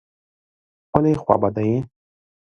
ولي 0.93 1.13
خوابدی 1.21 1.65
یې؟ 1.71 1.77